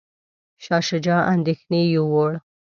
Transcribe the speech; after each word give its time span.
شاه 0.63 0.81
شجاع 0.87 1.21
اندیښنې 1.33 1.81
یووړ. 1.95 2.31